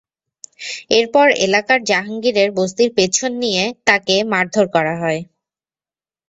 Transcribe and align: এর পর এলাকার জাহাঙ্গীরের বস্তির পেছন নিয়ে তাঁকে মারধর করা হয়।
এর 0.91 1.05
পর 1.13 1.27
এলাকার 1.45 1.79
জাহাঙ্গীরের 1.83 2.49
বস্তির 2.57 2.89
পেছন 2.97 3.31
নিয়ে 3.43 3.63
তাঁকে 3.87 4.15
মারধর 4.31 4.65
করা 4.75 4.93
হয়। 5.01 5.21